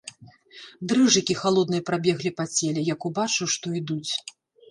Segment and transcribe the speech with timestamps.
[0.91, 4.11] Дрыжыкі халодныя прабеглі па целе, як убачыў, што ідуць.